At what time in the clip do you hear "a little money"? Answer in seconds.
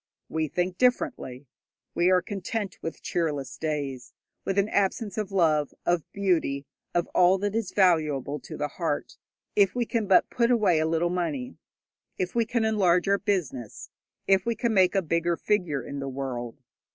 10.79-11.59